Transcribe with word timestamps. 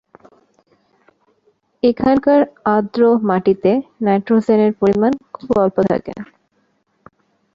এখানকার 1.83 2.39
আর্দ্র 2.67 3.01
মাটিতে 3.29 3.71
নাইট্রোজেনের 4.05 4.71
পরিমাণ 4.81 5.11
খুব 5.35 5.49
অল্প 5.57 5.77
থাকে। 5.91 6.13